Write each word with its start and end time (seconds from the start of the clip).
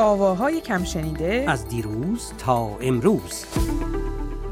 آواهای 0.00 0.60
کم 0.60 0.84
شنیده 0.84 1.44
از 1.48 1.68
دیروز 1.68 2.32
تا 2.38 2.70
امروز. 2.80 3.44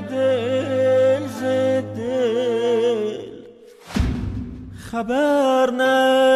دل 0.00 1.24
خبر 4.90 5.70
ندارد 5.70 6.29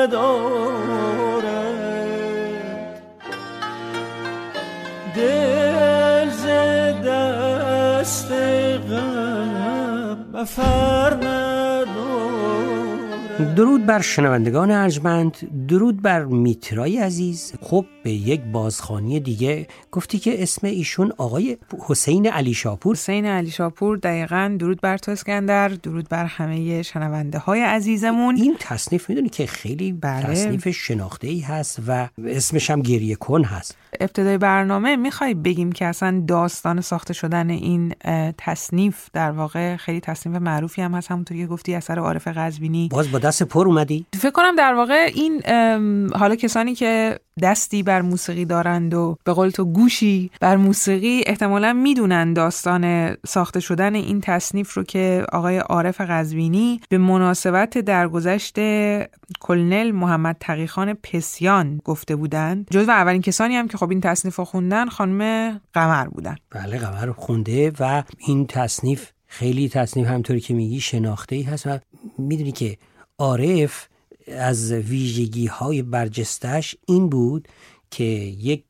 درود 13.56 13.86
بر 13.86 14.00
شنوندگان 14.00 14.70
ارجمند 14.70 15.66
درود 15.68 16.02
بر 16.02 16.24
میترای 16.24 16.98
عزیز. 16.98 17.52
خب 17.60 17.86
به 18.02 18.10
یک 18.10 18.40
بازخانی 18.40 19.20
دیگه. 19.20 19.66
گفتی 19.92 20.18
که 20.18 20.42
اسم 20.42 20.66
ایشون 20.66 21.12
آقای 21.16 21.56
حسین 21.86 22.26
علی 22.26 22.54
شاپور. 22.54 22.96
حسین 22.96 23.26
علی 23.26 23.50
شاپور 23.50 23.96
دقیقا 23.96 24.56
درود 24.60 24.80
بر 24.80 24.98
تو 24.98 25.10
اسکندر 25.10 25.68
درود 25.68 26.08
بر 26.08 26.24
همه 26.24 26.82
شنونده 26.82 27.38
های 27.38 27.60
عزیزمون. 27.60 28.36
این 28.36 28.56
تصنیف 28.60 29.08
می‌دونی 29.08 29.28
که 29.28 29.46
خیلی 29.46 29.92
بله. 29.92 30.22
تصنیف 30.22 30.68
شناخته 30.68 31.28
ای 31.28 31.40
هست 31.40 31.80
و 31.88 32.08
اسمش 32.24 32.70
هم 32.70 32.82
گریه 32.82 33.14
کن 33.14 33.44
هست. 33.44 33.76
ابتدای 34.00 34.38
برنامه 34.38 34.96
می‌خوای 34.96 35.34
بگیم 35.34 35.72
که 35.72 35.86
اصلا 35.86 36.24
داستان 36.28 36.80
ساخته 36.80 37.14
شدن 37.14 37.50
این 37.50 37.94
تصنیف 38.38 39.06
در 39.12 39.30
واقع 39.30 39.76
خیلی 39.76 40.00
تصنیف 40.00 40.36
معروفی 40.36 40.82
هم 40.82 40.94
هست 40.94 41.10
همونطوری 41.10 41.40
که 41.40 41.46
گفتی 41.46 41.74
اثر 41.74 41.98
عارف 41.98 42.28
قزوینی 42.28 42.88
باز 42.92 43.12
با 43.12 43.18
دست 43.18 43.42
پر 43.42 43.66
اومدی؟ 43.66 44.06
فکر 44.14 44.30
کنم 44.30 44.56
در 44.56 44.74
واقع 44.74 45.10
این 45.14 45.42
حالا 46.14 46.36
کسانی 46.36 46.74
که 46.74 47.18
دستی 47.42 47.82
بر 47.82 48.02
موسیقی 48.02 48.44
دارند 48.44 48.94
و 48.94 49.16
به 49.24 49.32
قول 49.32 49.50
تو 49.50 49.64
گوشی 49.64 50.30
بر 50.40 50.56
موسیقی 50.56 51.22
احتمالا 51.26 51.72
می‌دونن 51.72 52.32
داستان 52.32 53.14
ساخته 53.26 53.60
شدن 53.60 53.94
این 53.94 54.20
تصنیف 54.20 54.74
رو 54.74 54.82
که 54.82 55.26
آقای 55.32 55.58
عارف 55.58 56.00
قزوینی 56.00 56.80
به 56.88 56.98
مناسبت 56.98 57.78
درگذشت 57.78 58.58
کلنل 59.40 59.90
محمد 59.90 60.36
تقیخان 60.40 60.94
پسیان 60.94 61.80
گفته 61.84 62.16
بودند. 62.16 62.66
جزو 62.70 62.90
اولین 62.90 63.22
کسانی 63.22 63.56
هم 63.56 63.68
که 63.68 63.78
خب 63.78 63.90
این 63.90 64.00
تصنیف 64.00 64.36
رو 64.36 64.44
خوندن 64.44 64.88
خانم 64.88 65.50
قمر 65.72 66.06
بودن. 66.06 66.36
بله 66.50 66.78
قمر 66.78 67.12
خونده 67.12 67.72
و 67.80 68.02
این 68.18 68.46
تصنیف 68.46 69.10
خیلی 69.26 69.68
تصنیف 69.68 70.06
همطوری 70.06 70.40
که 70.40 70.54
میگی 70.54 70.80
شناخته 70.80 71.36
ای 71.36 71.42
هست 71.42 71.66
و 71.66 71.78
می‌دونی 72.18 72.52
که 72.52 72.76
عارف 73.18 73.88
از 74.28 74.72
ویژگی 74.72 75.46
های 75.46 75.82
برجستش 75.82 76.76
این 76.86 77.08
بود 77.08 77.48
که 77.90 78.04
یک 78.04 78.64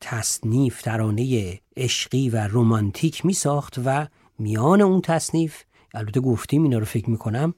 تصنیف 0.00 0.82
ترانه 0.82 1.58
عشقی 1.76 2.30
و 2.30 2.48
رومانتیک 2.48 3.26
می 3.26 3.32
ساخت 3.32 3.80
و 3.84 4.06
میان 4.38 4.80
اون 4.80 5.00
تصنیف 5.00 5.62
البته 5.94 6.20
گفتیم 6.20 6.62
اینا 6.62 6.78
رو 6.78 6.84
فکر 6.84 7.10
می‌کنم 7.10 7.54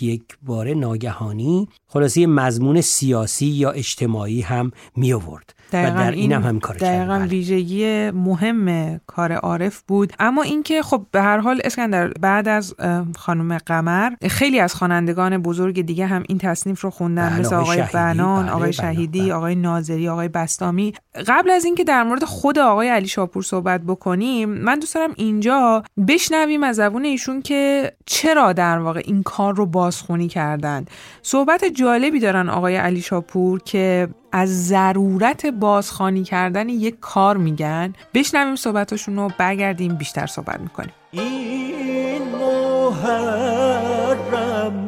یک 0.00 0.22
بار 0.42 0.74
ناگهانی 0.74 1.68
خلاصه 1.86 2.20
یه 2.20 2.26
مضمون 2.26 2.80
سیاسی 2.80 3.46
یا 3.46 3.70
اجتماعی 3.70 4.40
هم 4.40 4.70
می 4.96 5.12
آورد 5.12 5.54
و 5.74 5.90
در 5.90 6.10
این 6.10 6.32
هم 6.32 6.42
هم 6.42 6.60
کار 6.60 6.76
دقیقا 6.76 7.18
بله. 7.18 7.26
ویژگی 7.26 8.10
مهم 8.10 8.98
کار 9.06 9.32
عارف 9.32 9.82
بود 9.82 10.12
اما 10.18 10.42
اینکه 10.42 10.82
خب 10.82 11.06
به 11.12 11.22
هر 11.22 11.38
حال 11.38 11.60
اسکندر 11.64 12.08
بعد 12.08 12.48
از 12.48 12.74
خانم 13.16 13.58
قمر 13.58 14.10
خیلی 14.30 14.60
از 14.60 14.74
خوانندگان 14.74 15.38
بزرگ 15.38 15.82
دیگه 15.82 16.06
هم 16.06 16.22
این 16.28 16.38
تصنیف 16.38 16.80
رو 16.80 16.90
خوندن 16.90 17.28
بله، 17.30 17.38
مثل 17.38 17.54
آقای 17.54 17.82
بنان 17.94 18.48
آقای 18.48 18.72
شهیدی 18.72 19.20
بله. 19.22 19.34
آقای 19.34 19.54
ناظری 19.54 20.08
آقای 20.08 20.28
بستامی 20.28 20.94
قبل 21.26 21.50
از 21.50 21.64
اینکه 21.64 21.84
در 21.84 22.02
مورد 22.02 22.24
خود 22.24 22.58
آقای 22.58 22.88
علی 22.88 23.08
شاپور 23.08 23.42
صحبت 23.42 23.80
بکنیم 23.80 24.48
من 24.48 24.78
دوست 24.78 24.94
دارم 24.94 25.12
اینجا 25.16 25.82
بشنویم 26.08 26.62
از 26.62 26.76
زبون 26.76 27.04
ایشون 27.04 27.42
که 27.42 27.92
چرا 28.06 28.52
در 28.52 28.78
واقع 28.78 29.02
این 29.04 29.22
کار 29.22 29.54
رو 29.54 29.66
بازخونی 29.66 30.28
کردن 30.28 30.84
صحبت 31.22 31.64
جالبی 31.64 32.20
دارن 32.20 32.48
آقای 32.48 32.76
علی 32.76 33.00
شاپور 33.00 33.60
که 33.64 34.08
از 34.32 34.66
ضرورت 34.66 35.46
بازخوانی 35.46 36.24
کردن 36.24 36.68
یک 36.68 37.00
کار 37.00 37.36
میگن. 37.36 37.92
بشنویم 38.14 38.56
صحبتاشون 38.56 39.16
رو 39.16 39.30
برگردیم 39.38 39.94
بیشتر 39.94 40.26
صحبت 40.26 40.60
می‌کنیم. 40.60 40.92
این 41.10 42.22
محرم 42.40 43.80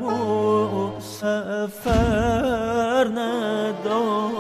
و 0.05 1.01
سفر 1.01 1.93
ندارد 3.15 4.32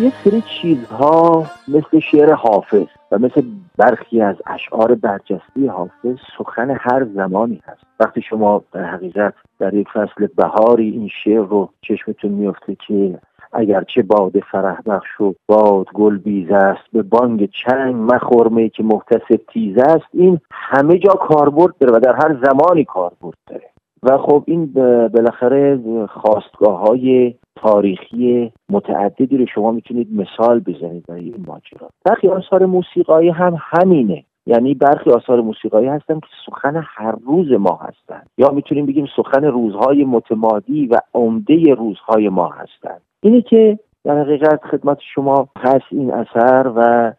یک 0.00 0.14
سری 0.24 0.42
چیزها 0.42 1.46
مثل 1.68 1.98
شعر 1.98 2.32
حافظ 2.32 2.86
و 3.12 3.18
مثل 3.18 3.42
برخی 3.76 4.20
از 4.22 4.36
اشعار 4.46 4.94
برجسته 4.94 5.70
حافظ 5.70 6.16
سخن 6.38 6.70
هر 6.70 7.06
زمانی 7.14 7.62
هست. 7.64 7.82
وقتی 8.00 8.22
شما 8.22 8.64
در 8.72 8.84
حقیقت 8.84 9.34
در 9.58 9.74
یک 9.74 9.88
فصل 9.88 10.26
بهاری 10.36 10.90
این 10.90 11.08
شعر 11.24 11.44
رو 11.44 11.68
چشمتون 11.82 12.30
میفته 12.30 12.76
که 12.86 13.18
اگرچه 13.52 14.02
باد 14.02 14.40
فرح 14.52 14.80
بخش 14.86 15.20
و 15.20 15.34
باد 15.46 15.86
گل 15.94 16.18
بیز 16.18 16.50
است 16.50 16.82
به 16.92 17.02
بانگ 17.02 17.50
چنگ 17.50 17.94
مخورمه 17.94 18.68
که 18.68 18.82
محتسب 18.82 19.40
تیز 19.52 19.78
است 19.78 20.06
این 20.12 20.40
همه 20.50 20.98
جا 20.98 21.12
کاربرد 21.12 21.74
داره 21.78 21.92
و 21.92 22.00
در 22.00 22.14
هر 22.14 22.36
زمانی 22.44 22.84
کاربرد 22.84 23.38
داره. 23.46 23.69
و 24.02 24.18
خب 24.18 24.44
این 24.46 24.66
بالاخره 25.08 25.80
خواستگاه 26.06 26.78
های 26.78 27.34
تاریخی 27.56 28.52
متعددی 28.70 29.36
رو 29.36 29.46
شما 29.46 29.72
می‌تونید 29.72 30.08
مثال 30.12 30.60
بزنید 30.60 31.06
برای 31.08 31.24
این 31.24 31.44
ماجرا. 31.46 31.88
برخی 32.04 32.28
آثار 32.28 32.66
موسیقایی 32.66 33.28
هم 33.28 33.56
همینه. 33.60 34.24
یعنی 34.46 34.74
برخی 34.74 35.10
آثار 35.10 35.40
موسیقایی 35.40 35.86
هستن 35.86 36.20
که 36.20 36.26
سخن 36.46 36.84
هر 36.86 37.14
روز 37.26 37.52
ما 37.52 37.80
هستند 37.82 38.30
یا 38.38 38.50
می‌تونیم 38.50 38.86
بگیم 38.86 39.06
سخن 39.16 39.44
روزهای 39.44 40.04
متمادی 40.04 40.86
و 40.86 41.00
عمده 41.14 41.74
روزهای 41.74 42.28
ما 42.28 42.48
هستند 42.48 43.00
اینه 43.22 43.42
که 43.42 43.78
در 44.04 44.20
حقیقت 44.20 44.60
خدمت 44.64 44.98
شما 45.14 45.48
هست 45.58 45.84
این 45.90 46.12
اثر 46.12 46.72
و 46.76 47.12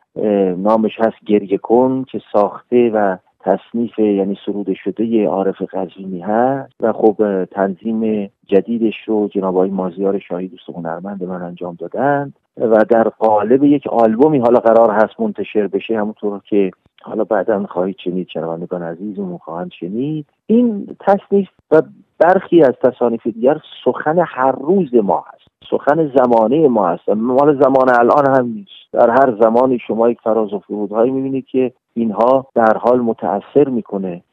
نامش 0.57 0.99
هست 0.99 1.25
گریه 1.25 1.57
کن 1.57 2.03
که 2.03 2.21
ساخته 2.33 2.89
و 2.93 3.17
تصنیف 3.43 3.99
یعنی 3.99 4.37
سروده 4.45 4.73
شده 4.73 5.27
عارف 5.27 5.61
قزوینی 5.61 6.19
هست 6.19 6.73
و 6.79 6.93
خب 6.93 7.45
تنظیم 7.45 8.31
جدیدش 8.47 8.95
رو 9.05 9.27
جناب 9.27 9.55
آقای 9.55 9.69
مازیار 9.69 10.19
شاهی 10.19 10.47
دوست 10.47 10.69
هنرمند 10.69 11.23
من 11.23 11.41
انجام 11.41 11.75
دادند 11.79 12.33
و 12.57 12.85
در 12.89 13.03
قالب 13.03 13.63
یک 13.63 13.87
آلبومی 13.87 14.39
حالا 14.39 14.59
قرار 14.59 14.91
هست 14.91 15.19
منتشر 15.19 15.67
بشه 15.67 15.97
همونطور 15.97 16.41
که 16.49 16.71
حالا 17.01 17.23
بعدا 17.23 17.65
خواهید 17.65 17.97
شنید 18.03 18.27
شنوندگان 18.27 18.83
عزیزمون 18.83 19.37
خواهند 19.37 19.71
شنید. 19.71 20.25
این 20.47 20.97
تصنیف 20.99 21.49
و 21.71 21.81
برخی 22.19 22.63
از 22.63 22.73
تصانیف 22.83 23.27
دیگر 23.27 23.57
سخن 23.85 24.23
هر 24.27 24.51
روز 24.51 24.95
ما 24.95 25.25
هست 25.27 25.47
سخن 25.69 26.11
زمانه 26.15 26.67
ما 26.67 26.87
هست. 26.87 27.09
مال 27.09 27.61
زمان 27.61 27.89
الان 27.89 28.35
هم 28.37 28.45
نیست. 28.45 28.91
در 28.93 29.09
هر 29.09 29.37
زمانی 29.41 29.79
شما 29.87 30.09
یک 30.09 30.19
فراز 30.23 30.53
و 30.53 30.59
فرودهایی 30.59 31.11
می‌بینید 31.11 31.45
که 31.45 31.71
اینها 31.93 32.45
در 32.55 32.77
حال 32.77 32.99
متاثر 32.99 33.69
می‌کنه 33.69 34.23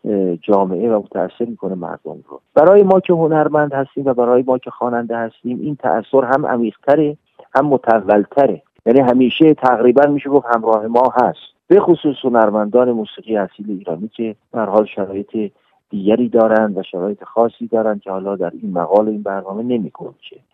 جامعه 0.43 0.91
و 0.91 0.99
متاثر 0.99 1.45
می‌کنه 1.45 1.75
مردم 1.75 2.19
رو. 2.29 2.41
برای 2.55 2.83
ما 2.83 3.01
که 3.01 3.13
هنرمند 3.13 3.73
هستیم 3.73 4.05
و 4.07 4.15
برای 4.15 4.45
ما 4.47 4.59
که 4.59 4.71
خواننده 4.71 5.17
هستیم 5.17 5.61
این 5.61 5.77
تاثیر 5.77 6.25
هم 6.25 6.47
عمیقتره 6.47 7.17
هم 7.55 7.67
متولتره 7.67 8.63
یعنی 8.87 9.01
همیشه 9.01 9.55
تقریبا 9.55 10.07
میشه 10.07 10.31
گفت 10.31 10.47
همراه 10.47 10.87
ما 10.87 11.13
هست. 11.15 11.39
به 11.69 11.81
خصوص 11.81 12.17
هنرمندان 12.25 12.93
موسیقی 12.93 13.37
اصیل 13.37 13.67
ایرانی 13.69 14.09
که 14.09 14.37
در 14.53 14.67
حال 14.67 14.87
شرایط 14.87 15.53
دیگری 15.91 16.29
دارند 16.29 16.79
و 16.79 16.83
شرایط 16.83 17.25
خاصی 17.25 17.67
دارند 17.67 18.01
که 18.01 18.11
حالا 18.11 18.37
در 18.37 18.53
این 18.63 18.73
مقال 18.73 19.09
این 19.09 19.23
برنامه 19.23 19.63
نمی 19.63 19.93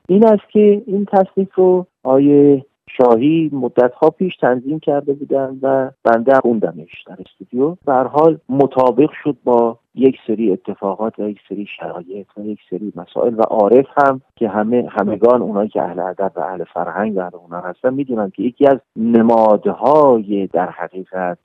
این 0.09 0.27
است 0.27 0.51
که 0.51 0.83
این 0.87 1.07
تصنیف 1.13 1.55
رو 1.55 1.87
آیه 2.03 2.65
شاهی 2.97 3.51
مدت 3.53 3.95
ها 3.95 4.11
پیش 4.11 4.37
تنظیم 4.37 4.81
کرده 4.81 5.13
بودن 5.13 5.59
و 5.63 5.91
بنده 6.05 6.41
خوندمش 6.41 7.05
در 7.07 7.17
استودیو. 7.27 7.77
به 7.87 7.93
حال 7.93 8.39
مطابق 8.49 9.11
شد 9.23 9.37
با 9.45 9.79
یک 9.95 10.17
سری 10.27 10.53
اتفاقات 10.53 11.19
و 11.19 11.29
یک 11.29 11.41
سری 11.49 11.67
شرایط 11.81 12.27
و 12.37 12.45
یک 12.45 12.59
سری 12.71 12.93
مسائل 12.97 13.35
و 13.35 13.43
عارف 13.43 13.87
هم 13.97 14.21
که 14.37 14.49
همه 14.49 14.89
همگان 14.91 15.43
اونایی 15.43 15.69
که 15.69 15.83
اهل 15.83 16.01
ادب 16.01 16.33
و 16.37 16.41
اهل 16.41 16.65
فرهنگ 16.65 17.17
و 17.17 17.21
اهل 17.21 17.33
هنر 17.49 17.61
هستن 17.61 17.95
می‌دونن 17.95 18.31
که 18.31 18.43
یکی 18.43 18.67
از 18.67 18.79
نمادهای 18.97 20.47
در 20.47 20.71
حقیقت 20.71 21.39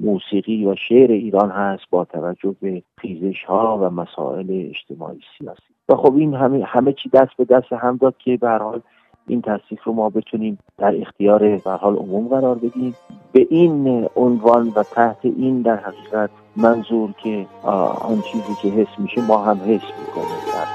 موسیقی 0.00 0.66
و 0.66 0.74
شعر 0.74 1.10
ایران 1.10 1.50
هست 1.50 1.84
با 1.90 2.04
توجه 2.04 2.54
به 2.60 2.82
خیزش 2.98 3.44
ها 3.44 3.78
و 3.82 3.90
مسائل 3.90 4.46
اجتماعی 4.50 5.20
سیاسی. 5.38 5.62
و 5.88 5.96
خب 5.96 6.16
این 6.16 6.34
همه 6.34 6.64
همه 6.64 6.92
چی 6.92 7.08
دست 7.08 7.36
به 7.36 7.44
دست 7.44 7.72
هم 7.72 7.96
داد 7.96 8.14
که 8.18 8.36
به 8.36 8.50
حال 8.50 8.80
این 9.26 9.42
تصنیف 9.42 9.84
رو 9.84 9.92
ما 9.92 10.10
بتونیم 10.10 10.58
در 10.78 11.00
اختیار 11.00 11.56
به 11.56 11.70
حال 11.70 11.96
عموم 11.96 12.28
قرار 12.28 12.54
بدیم. 12.54 12.94
به 13.32 13.46
این 13.50 14.08
عنوان 14.16 14.72
و 14.76 14.82
تحت 14.82 15.18
این 15.22 15.62
در 15.62 15.76
حقیقت 15.76 16.30
منظور 16.56 17.12
که 17.12 17.46
آن 17.62 18.22
چیزی 18.32 18.54
که 18.62 18.68
حس 18.68 18.98
میشه 18.98 19.20
ما 19.26 19.44
هم 19.44 19.56
حس 19.56 19.66
می‌کنیم. 19.66 20.42
در 20.52 20.66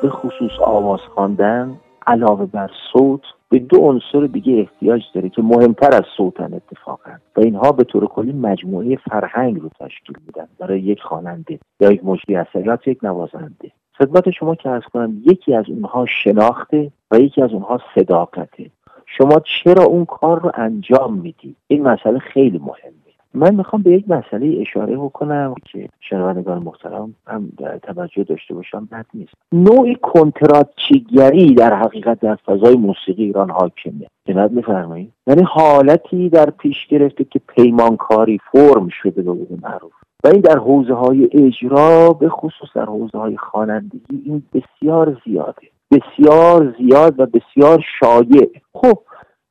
به 0.03 0.11
خصوص 0.11 0.51
آواز 0.67 1.01
خواندن 1.15 1.77
علاوه 2.07 2.47
بر 2.47 2.71
صوت 2.93 3.21
به 3.49 3.59
دو 3.59 3.79
عنصر 3.79 4.27
دیگه 4.27 4.53
احتیاج 4.53 5.03
داره 5.15 5.29
که 5.29 5.43
مهمتر 5.43 5.97
از 5.97 6.05
صوتن 6.17 6.55
اتفاقا. 6.55 7.11
و 7.37 7.41
اینها 7.41 7.73
به 7.73 7.85
طور 7.85 8.07
کلی 8.07 8.33
مجموعه 8.33 8.97
فرهنگ 9.11 9.61
رو 9.61 9.69
تشکیل 9.81 10.17
میدن. 10.27 10.49
برای 10.59 10.81
یک 10.81 11.03
خواننده 11.03 11.59
یا 11.81 11.93
یک 11.93 12.05
مجری 12.05 12.37
اثر 12.37 12.79
یک 12.87 12.99
نوازنده. 13.03 13.71
خدمت 13.99 14.31
شما 14.31 14.55
که 14.55 14.69
از 14.69 14.83
کنم 14.83 15.23
یکی 15.27 15.55
از 15.55 15.65
اونها 15.69 16.07
شناخته 16.07 16.91
و 17.11 17.21
یکی 17.21 17.43
از 17.43 17.53
اونها 17.53 17.81
صداقته. 17.95 18.71
شما 19.07 19.41
چرا 19.41 19.85
اون 19.85 20.05
کار 20.05 20.41
رو 20.41 20.53
انجام 20.55 21.15
میدی 21.15 21.55
این 21.67 21.83
مسئله 21.83 22.19
خیلی 22.19 22.59
مهمه. 22.59 23.08
من 23.39 23.55
می‌خوام 23.55 23.83
به 23.83 23.91
یک 23.91 24.05
مسئله 24.09 24.61
اشاره 24.61 24.97
بکنم 24.97 25.55
که 25.65 25.89
شنوندگان 26.01 26.63
محترم 26.63 27.15
هم 27.27 27.49
توجه 27.83 28.25
داشته 28.25 28.55
باشم 28.55 28.89
بد 28.93 29.07
نیست. 29.15 29.35
نوعی 29.53 29.97
کنتراتچیگری 30.03 31.55
در 31.55 31.75
حقیقت 31.75 32.21
در 32.21 32.35
فضای 32.35 32.77
موسیقی 32.77 33.25
ایران 33.25 33.51
حاکمه. 33.51 34.07
جناب 34.29 34.53
میفرمایید؟ 34.53 35.13
یعنی 35.27 35.43
حالتی 35.43 36.29
در 36.29 36.51
پیش 36.51 36.87
گرفته 36.87 37.25
که 37.25 37.41
پیمانکاری 37.49 38.41
فرم 38.53 38.89
شده 38.89 39.23
به 39.23 39.33
قول 39.33 39.59
معروف. 39.63 39.93
و 40.25 40.29
این 40.29 40.41
در 40.41 40.59
حوزه 40.59 40.95
های 40.95 41.29
اجرا 41.33 42.13
به 42.13 42.29
خصوص 42.29 42.69
در 42.75 42.85
حوزه 42.85 43.19
های 43.19 43.37
خوانندگی 43.37 44.23
این 44.25 44.43
بسیار 44.55 45.17
زیاده. 45.25 45.69
بسیار 45.91 46.75
زیاد 46.79 47.21
و 47.21 47.27
بسیار 47.27 47.85
شایع. 48.01 48.51
خب 48.73 48.99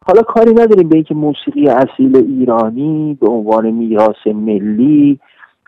حالا 0.08 0.22
کاری 0.22 0.52
نداریم 0.54 0.90
به 0.90 0.96
اینکه 0.96 1.16
موسیقی 1.16 1.68
اصیل 1.68 2.18
ایرانی 2.18 3.18
به 3.22 3.28
عنوان 3.28 3.72
میراث 3.72 4.28
ملی 4.28 5.20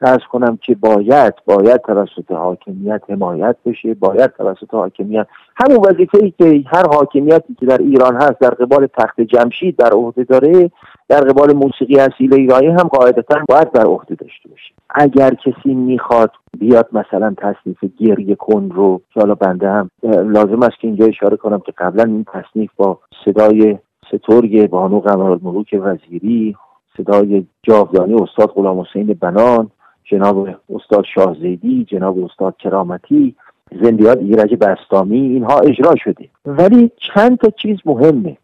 ارز 0.01 0.21
کنم 0.31 0.57
که 0.61 0.75
باید 0.75 1.33
باید 1.45 1.81
توسط 1.81 2.31
حاکمیت 2.31 3.01
حمایت 3.09 3.55
بشه 3.65 3.93
باید 3.93 4.31
توسط 4.33 4.73
حاکمیت. 4.73 5.27
همون 5.55 5.77
وظیفه 5.85 6.17
ای 6.17 6.33
که 6.37 6.63
هر 6.67 6.87
حاکمیتی 6.87 7.55
که 7.59 7.65
در 7.65 7.77
ایران 7.77 8.15
هست 8.15 8.39
در 8.39 8.49
قبال 8.49 8.87
تخت 8.97 9.21
جمشید 9.21 9.75
در 9.75 9.91
عهده 9.91 10.23
داره 10.23 10.71
در 11.09 11.21
قبال 11.21 11.53
موسیقی 11.53 11.99
اصیل 11.99 12.33
ایرانی 12.33 12.67
هم 12.67 12.87
قاعدتا 12.87 13.39
باید 13.49 13.71
در 13.71 13.85
عهده 13.85 14.15
داشته 14.15 14.49
باشه. 14.49 14.73
اگر 14.89 15.33
کسی 15.33 15.73
می‌خواد 15.73 16.31
بیاد 16.59 16.89
مثلا 16.91 17.35
تصنیف 17.37 17.77
گریه 17.97 18.35
کن 18.35 18.69
رو 18.75 19.01
که 19.13 19.19
حالا 19.19 19.35
بنده 19.35 19.69
هم 19.69 19.89
لازم 20.03 20.63
است 20.63 20.79
که 20.81 20.87
اینجا 20.87 21.05
اشاره 21.05 21.37
کنم 21.37 21.59
که 21.59 21.73
قبلا 21.77 22.03
این 22.03 22.25
تصنیف 22.33 22.71
با 22.77 22.99
صدای 23.25 23.77
سترگ 24.09 24.69
بانو 24.69 24.99
قمرالملوک 24.99 25.75
وزیری 25.81 26.55
صدای 26.97 27.45
جاودانی 27.63 28.13
استاد 28.13 28.49
غلام 28.49 28.79
حسین 28.79 29.17
بنان 29.21 29.71
جناب 30.03 30.47
استاد 30.69 31.05
شاهزیدی 31.15 31.85
جناب 31.89 32.23
استاد 32.23 32.57
کرامتی 32.57 33.35
زندیات 33.81 34.17
ایرج 34.17 34.55
بستامی 34.55 35.19
اینها 35.19 35.59
اجرا 35.59 35.95
شده. 35.95 36.29
ولی 36.45 36.91
چند 36.97 37.37
تا 37.37 37.49
چیز 37.49 37.77
مهمه. 37.85 38.37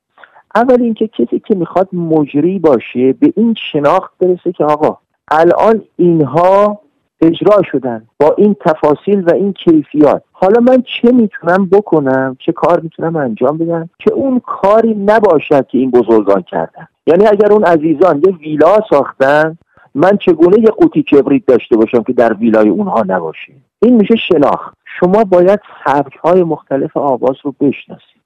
اول 0.56 0.82
اینکه 0.82 1.08
کسی 1.08 1.40
که 1.40 1.56
می‌خواد 1.56 1.90
مجری 1.94 2.60
باشه 2.60 3.14
به 3.14 3.34
این 3.38 3.56
شناخت 3.72 4.12
برسه 4.20 4.52
که 4.52 4.66
آقا 4.66 4.98
الان 5.32 5.82
اینها 5.98 6.80
اجرا 7.22 7.62
شدن 7.72 8.08
با 8.20 8.36
این 8.38 8.56
تفاصیل 8.66 9.24
و 9.24 9.34
این 9.34 9.54
کیفیات. 9.54 10.24
حالا 10.32 10.62
من 10.62 10.82
چه 10.82 11.12
می‌تونم 11.12 11.66
بکنم؟ 11.66 12.38
چه 12.40 12.52
کار 12.52 12.80
می‌تونم 12.80 13.16
انجام 13.16 13.58
بدم؟ 13.58 13.90
که 14.00 14.14
اون 14.14 14.40
کاری 14.40 14.94
نباشد 14.94 15.68
که 15.68 15.78
این 15.78 15.92
بزرگان 15.92 16.42
کردن. 16.42 16.88
یعنی 17.08 17.28
اگر 17.28 17.54
اون 17.54 17.64
عزیزان 17.64 18.22
یه 18.28 18.36
ویلا 18.36 18.78
ساختن 18.90 19.58
من 19.96 20.18
چگونه 20.18 20.60
یه 20.60 20.70
قوطی 20.70 21.04
کبریت 21.04 21.46
داشته 21.46 21.78
باشم 21.78 22.04
که 22.04 22.14
در 22.14 22.34
ویلای 22.34 22.70
اونها 22.70 23.04
نباشه؟ 23.08 23.54
این 23.82 23.96
میشه 23.96 24.16
شناخت. 24.16 24.78
شما 25.00 25.24
باید 25.24 25.60
سبک 25.86 26.16
های 26.16 26.44
مختلف 26.44 26.98
آواز 26.98 27.36
رو 27.44 27.56
بشناسید. 27.60 28.25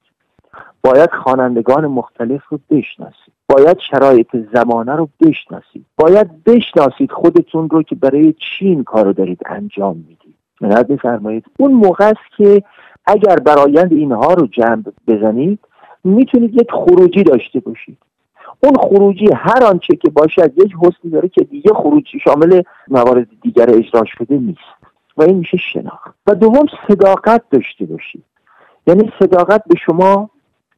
باید 0.82 1.10
خوانندگان 1.10 1.86
مختلف 1.86 2.48
رو 2.48 2.58
بشناسید. 2.70 3.34
باید 3.48 3.78
شرایط 3.90 4.36
زمانه 4.54 4.96
رو 4.96 5.08
بشناسید. 5.20 5.86
باید 5.96 6.44
بشناسید 6.44 7.12
خودتون 7.12 7.68
رو 7.68 7.82
که 7.82 7.94
برای 7.94 8.32
چی 8.32 8.66
این 8.66 8.84
کار 8.84 9.04
رو 9.04 9.12
دارید 9.12 9.40
انجام 9.46 9.96
می‌دید. 9.96 10.34
منت 10.60 10.90
میفرمایید 10.90 11.44
اون 11.58 11.72
موقع 11.72 12.04
است 12.04 12.36
که 12.36 12.62
اگر 13.06 13.36
برایند 13.36 13.92
اینها 13.92 14.34
رو 14.34 14.46
جمع 14.46 14.82
بزنید 15.06 15.58
می‌تونید 16.04 16.54
یک 16.54 16.70
خروجی 16.70 17.22
داشته 17.22 17.60
باشید. 17.60 17.98
اون 18.62 18.74
خروجی 18.74 19.28
هر 19.34 19.64
آنچه 19.64 19.96
که 19.96 20.10
باشد 20.10 20.58
یک 20.58 20.72
حسنی 20.82 21.10
داره 21.10 21.28
که 21.28 21.44
دیگه 21.44 21.74
خروجی 21.74 22.20
شامل 22.20 22.62
موارد 22.88 23.26
دیگر 23.42 23.70
اجرا 23.70 24.04
شده 24.04 24.38
نیست. 24.38 24.80
و 25.16 25.22
این 25.22 25.36
میشه 25.36 25.56
شناخت. 25.56 26.14
و 26.26 26.34
دوم 26.34 26.66
صداقت 26.88 27.42
داشته 27.50 27.86
باشید. 27.86 28.24
یعنی 28.86 29.12
صداقت 29.18 29.64
به 29.66 29.74
شما 29.86 30.30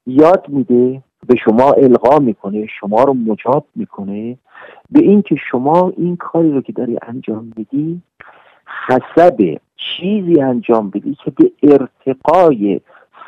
یاد 0.07 0.45
میده 0.49 1.03
به 1.27 1.37
شما 1.37 1.73
القا 1.73 2.19
می‌کنه 2.19 2.67
شما 2.81 3.05
رو 3.05 3.15
مجاب 3.15 3.65
می‌کنه. 3.77 4.39
به 4.91 5.01
اینکه 5.01 5.37
شما 5.51 5.93
این 5.97 6.17
کاری 6.17 6.53
رو 6.53 6.61
که 6.61 6.73
داری 6.73 6.99
انجام 7.03 7.53
میدی 7.57 8.03
حسب 8.87 9.59
چیزی 9.77 10.41
انجام 10.41 10.91
بدی 10.91 11.17
که 11.25 11.31
به 11.31 11.53
ارتقای 11.63 12.81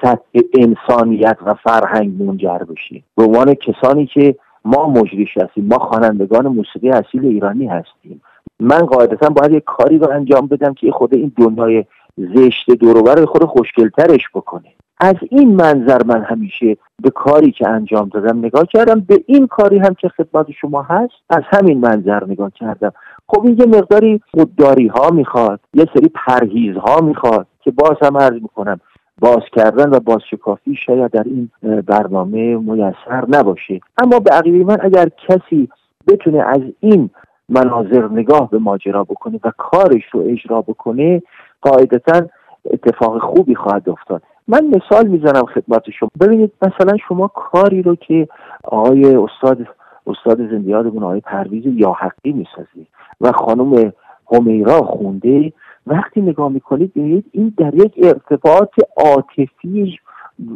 سطح 0.03 0.41
انسانیت 0.55 1.37
و 1.47 1.55
فرهنگ 1.55 2.23
منجر 2.23 2.59
بشه 2.59 3.03
به 3.17 3.25
عنوان 3.25 3.55
کسانی 3.55 4.07
که 4.07 4.37
ما 4.65 4.89
مجریش 4.89 5.39
هستیم 5.39 5.67
ما 5.67 5.79
خوانندگان 5.79 6.47
موسیقی 6.47 6.91
اصیل 6.91 7.27
ایرانی 7.27 7.67
هستیم. 7.67 8.23
من 8.61 8.79
قاعدتا 8.79 9.29
باید 9.29 9.53
یک 9.53 9.65
کاری 9.65 9.99
رو 9.99 10.11
انجام 10.11 10.47
بدم 10.47 10.75
که 10.75 10.91
خود 10.91 11.15
این 11.15 11.33
دنیای 11.37 11.85
زشت 12.17 12.71
دوروبر 12.71 13.25
خود 13.25 13.45
خوشگلترش 13.45 14.29
بکنه. 14.35 14.74
از 15.05 15.15
این 15.31 15.57
منظر 15.57 16.03
من 16.03 16.23
همیشه 16.23 16.77
به 17.03 17.11
کاری 17.11 17.53
که 17.53 17.69
انجام 17.69 18.09
دادم 18.09 18.39
نگاه 18.39 18.67
کردم. 18.67 19.01
به 19.01 19.25
این 19.27 19.47
کاری 19.47 19.79
هم 19.79 19.95
که 19.95 20.09
خدمت 20.09 20.51
شما 20.51 20.83
هست 20.83 21.15
از 21.31 21.43
همین 21.47 21.81
منظر 21.81 22.25
نگاه 22.27 22.51
کردم. 22.51 22.93
خب 23.29 23.47
این 23.47 23.57
یه 23.59 23.67
مقداری 23.67 24.21
خودداری 24.31 24.87
ها 24.87 25.11
می‌خواد 25.11 25.61
یه 25.75 25.87
سری 25.95 26.11
پرهیز 26.15 26.77
ها 26.77 27.01
می‌خواد 27.01 27.47
که 27.61 27.71
باز 27.71 27.97
هم 28.03 28.17
عرض 28.17 28.33
می‌کنم 28.33 28.81
باز 29.21 29.43
کردن 29.53 29.91
و 29.91 30.01
بازشکافی 30.01 30.75
شاید 30.75 31.11
در 31.11 31.25
این 31.27 31.51
برنامه 31.87 32.57
میسر 32.57 33.25
نباشه. 33.29 33.81
اما 33.99 34.19
به 34.19 34.31
عقیده 34.31 34.65
من 34.65 34.79
اگر 34.81 35.09
کسی 35.29 35.69
بتونه 36.09 36.43
از 36.43 36.61
این 36.81 37.11
مناظر 37.49 38.09
نگاه 38.09 38.51
به 38.51 38.59
ماجرا 38.59 39.05
بکنه 39.05 39.41
و 39.45 39.53
کارش 39.59 40.05
رو 40.13 40.21
اجرا 40.27 40.63
بکنه 40.63 41.23
قاعدتا 41.63 42.27
اتفاق 42.71 43.23
خوبی 43.23 43.55
خواهد 43.55 43.89
افتاد. 43.89 44.23
من 44.49 44.67
مثال 44.67 45.07
می‌زنم 45.07 45.47
خدمت 45.47 45.91
شما. 45.91 46.09
ببینید 46.21 46.53
مثلا 46.63 46.97
شما 47.09 47.29
کاری 47.29 47.83
رو 47.83 47.95
که 47.95 48.29
آقای 48.65 49.17
استاد 49.17 49.59
استاد 50.07 50.51
زندیادمون 50.51 51.03
آقای 51.03 51.21
پرویز 51.21 51.63
یا 51.67 51.93
حقی 51.93 52.33
می‌سازی 52.33 52.87
و 53.21 53.33
خانم 53.33 53.93
همیرا 54.33 54.81
خونده 54.81 55.53
وقتی 55.87 56.21
نگاه 56.21 56.49
می‌کنید 56.49 56.93
ببینید 56.95 57.25
این 57.33 57.55
در 57.59 57.75
یک 57.75 57.93
ارتباط 58.03 58.71
عاطفی 58.97 59.99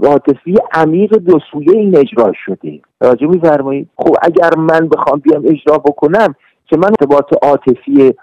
عاطفی 0.02 0.54
عمیق 0.73 1.16
دو 1.16 1.38
سویه 1.52 1.73
این 1.73 1.97
اجرا 1.97 2.33
شده. 2.47 2.80
راجع 3.00 3.26
میفرمایید 3.26 3.88
خب 3.97 4.16
اگر 4.23 4.57
من 4.57 4.88
بخوام 4.88 5.18
بیام 5.18 5.42
اجرا 5.47 5.78
بکنم 5.78 6.35
که 6.66 6.76
من 6.76 6.88
ارتباط 7.00 7.33
عاطفی 7.42 8.14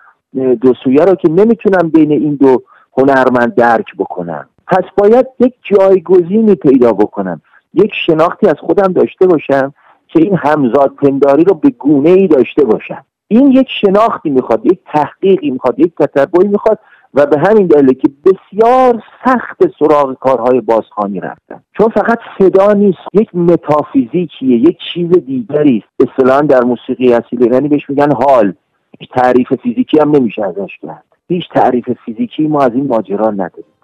دو 0.61 0.73
سویه 0.83 1.05
رو 1.05 1.15
که 1.15 1.29
نمی‌تونم 1.29 1.89
بین 1.89 2.11
این 2.11 2.35
دو 2.35 2.63
هنرمند 2.97 3.55
درک 3.55 3.95
بکنم. 3.99 4.49
پس 4.67 4.83
باید 4.97 5.27
یک 5.39 5.53
جایگزینی 5.63 6.55
پیدا 6.55 6.93
بکنم. 6.93 7.41
یک 7.73 7.91
شناختی 8.05 8.47
از 8.47 8.55
خودم 8.59 8.93
داشته 8.93 9.27
باشم 9.27 9.73
که 10.07 10.19
این 10.19 10.35
همزاد 10.35 10.95
پنداری 10.95 11.43
رو 11.43 11.53
به 11.53 11.69
گونه 11.69 12.09
ای 12.09 12.27
داشته 12.27 12.65
باشم. 12.65 13.05
این 13.27 13.51
یک 13.51 13.67
شناختی 13.81 14.29
می‌خواد 14.29 14.65
یک 14.65 14.79
تحقیقی 14.85 15.51
می‌خواد 15.51 15.79
یک 15.79 15.95
تتبعی 15.95 16.47
می‌خواد 16.47 16.79
و 17.13 17.25
به 17.25 17.39
همین 17.39 17.67
دلیل 17.67 17.93
که 17.93 18.09
بسیار 18.25 19.03
سخت 19.25 19.63
سراغ 19.79 20.13
کارهای 20.19 20.61
بازخانی 20.61 21.19
رفتن 21.19 21.63
چون 21.77 21.89
فقط 21.89 22.19
صدا 22.39 22.73
نیست 22.73 22.99
یک 23.13 23.35
متافیزیکیه 23.35 24.57
یک 24.57 24.77
چیز 24.93 25.09
دیگری 25.09 25.83
است. 25.85 26.09
اصطلاحا 26.09 26.41
در 26.41 26.63
موسیقی 26.63 27.13
اصیل 27.13 27.43
ایرانی 27.43 27.67
بهش 27.67 27.89
میگن 27.89 28.11
حال. 28.11 28.53
هیچ 28.99 29.09
تعریف 29.09 29.53
فیزیکی 29.53 29.99
هم 29.99 30.15
نمیشه 30.15 30.45
ازش 30.45 30.77
کرد. 30.81 31.03
هیچ 31.29 31.49
تعریف 31.49 31.89
فیزیکی 32.05 32.47
ما 32.47 32.61
از 32.61 32.71
این 32.73 32.87
ماجرا 32.87 33.29
نداریم. 33.29 33.74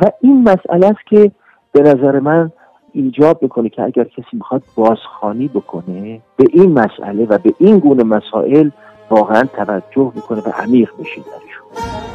و 0.00 0.10
این 0.20 0.42
مسئله 0.42 0.86
است 0.86 1.06
که 1.06 1.30
به 1.72 1.80
نظر 1.82 2.20
من 2.20 2.52
ایجاب 2.92 3.42
می‌کنه 3.42 3.68
که 3.68 3.82
اگر 3.82 4.04
کسی 4.04 4.32
می‌خواد 4.32 4.62
بازخانی 4.76 5.48
بکنه 5.48 6.20
به 6.36 6.44
این 6.52 6.72
مسئله 6.72 7.24
و 7.24 7.38
به 7.38 7.54
این 7.58 7.78
گونه 7.78 8.04
مسائل 8.04 8.70
واقعا 9.10 9.44
توجه 9.44 10.12
می‌کنه 10.14 10.40
و 10.40 10.48
عمیق 10.48 10.90
بشه 11.00 11.20
درشون 11.20 12.05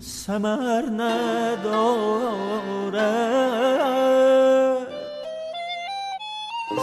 سمر 0.00 0.82
نداره 0.98 2.28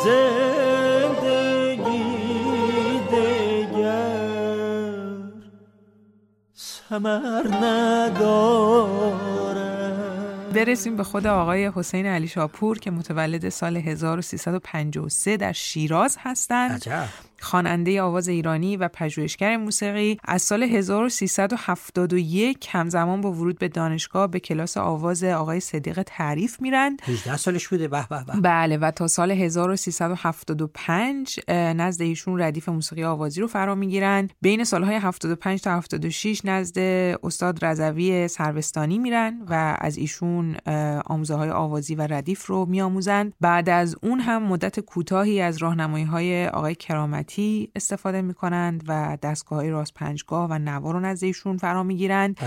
زندگی 0.05 1.46
دگر 3.12 4.36
سمر 6.53 7.35
برسیم 10.65 10.95
به 10.95 11.03
خود 11.03 11.27
آقای 11.27 11.72
حسین 11.75 12.05
علی 12.05 12.27
شاپور 12.27 12.79
که 12.79 12.91
متولد 12.91 13.50
سال 13.50 13.77
1353 13.77 15.38
در 15.38 15.51
شیراز 15.51 16.17
هستند. 16.19 16.84
خواننده 17.46 18.02
آواز 18.02 18.28
ایرانی 18.28 18.78
و 18.78 18.88
پژوهشگر 18.88 19.58
موسیقی 19.58 20.18
از 20.24 20.42
سال 20.42 20.64
1371 20.64 22.68
همزمان 22.72 23.22
با 23.22 23.32
ورود 23.32 23.60
به 23.60 23.68
دانشگاه 23.68 24.28
به 24.28 24.40
کلاس 24.40 24.78
آواز 24.78 25.24
آقای 25.24 25.60
صدیق 25.60 26.04
تعریف 26.06 26.62
میرند. 26.62 27.02
18 27.04 27.38
سالش 27.38 27.68
بوده. 27.68 27.88
به 27.88 28.06
به 28.10 28.24
بله 28.42 28.78
و 28.78 28.92
تا 28.92 29.08
سال 29.08 29.32
1375 29.32 31.40
نزد 31.50 32.02
ایشون 32.02 32.42
ردیف 32.42 32.70
موسیقی 32.70 33.04
آوازی 33.04 33.42
رو 33.42 33.48
فرا 33.48 33.75
می‌گیرند. 33.75 34.34
بین 34.42 34.64
سالهای 34.64 34.96
75 34.96 35.62
تا 35.62 35.72
76 35.72 36.46
نزد 36.46 36.80
استاد 37.24 37.66
رضوی 37.66 38.28
سروستانی 38.28 38.98
میرن 38.98 39.42
و 39.50 39.78
از 39.82 39.98
ایشون 39.98 40.56
آموزه 41.06 41.36
های 41.36 41.50
آوازی 41.50 41.96
و 41.96 42.02
ردیف 42.02 42.46
رو 42.46 42.66
میآموزند. 42.66 43.34
بعد 43.42 43.70
از 43.70 43.96
اون 44.04 44.20
هم 44.20 44.44
مدت 44.44 44.80
کوتاهی 44.80 45.42
از 45.42 45.58
راهنمایی 45.58 46.06
های 46.06 46.48
آقای 46.48 46.75
کرامتی 46.75 47.35
سنتی 47.36 47.72
استفاده 47.75 48.22
می‌کنند 48.22 48.84
و 48.88 49.18
دستگاه 49.22 49.60
های 49.60 49.70
راست 49.70 49.94
پنجگاه 49.94 50.48
و 50.50 50.60
نوار 50.60 50.94
رو 50.94 51.00
نزد 51.00 51.24
ایشون 51.24 51.58
فرا 51.58 51.84
می‌گیرند. 51.84 52.39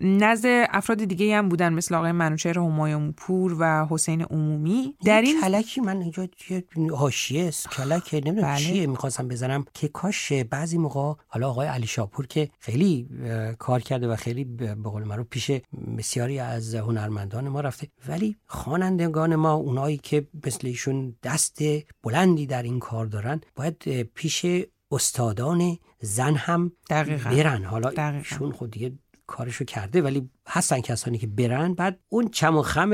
نزد 0.00 0.66
افراد 0.70 1.04
دیگه 1.04 1.36
هم 1.36 1.48
بودن 1.48 1.72
مثل 1.72 1.94
آقای 1.94 2.12
منوچهر 2.12 2.58
همایون 2.58 3.12
پور 3.12 3.56
و 3.58 3.86
حسین 3.90 4.22
عمومی. 4.22 4.94
در 5.04 5.20
این 5.20 5.40
کلکی 5.40 5.80
من 5.80 6.02
اینجا 6.02 6.28
حاشیه 6.96 7.48
است. 7.48 7.70
کلک 7.70 8.14
نمی‌دونم 8.14 8.42
بله. 8.42 8.58
چیه 8.58 8.86
می‌خواستم 8.86 9.28
بزنم. 9.28 9.64
که 9.74 9.88
کاش 9.88 10.32
بعضی 10.32 10.78
موقع 10.78 11.14
حالا 11.26 11.50
آقای 11.50 11.66
علی 11.66 11.86
شاپور 11.86 12.26
که 12.26 12.48
خیلی 12.58 13.08
کار 13.58 13.80
کرده 13.80 14.08
و 14.08 14.16
خیلی 14.16 14.44
به 14.44 14.74
قول 14.74 15.04
معروف 15.04 15.26
پیش 15.26 15.50
بسیاری 15.98 16.38
از 16.38 16.74
هنرمندان 16.74 17.48
ما 17.48 17.60
رفته. 17.60 17.88
ولی 18.08 18.36
خوانندگان 18.46 19.36
ما 19.36 19.52
اونایی 19.52 19.98
که 19.98 20.26
مثل 20.46 20.66
ایشون 20.66 21.16
دست 21.22 21.58
بلندی 22.02 22.46
در 22.46 22.62
این 22.62 22.78
کار 22.78 23.06
دارن 23.06 23.40
باید 23.56 24.06
پیش 24.18 24.46
استادان 24.92 25.78
زن 26.00 26.34
هم 26.34 26.72
دقیقا. 26.90 27.30
برن. 27.30 27.64
حالا 27.64 28.10
ایشون 28.10 28.52
خود 28.52 28.70
دیگه 28.70 28.92
کارشو 29.26 29.64
کرده 29.64 30.02
ولی 30.02 30.30
هستن 30.48 30.80
کسانی 30.80 31.18
که 31.18 31.26
برن. 31.26 31.74
بعد 31.74 31.98
اون 32.08 32.28
چم 32.28 32.56
و 32.56 32.62
خم 32.62 32.90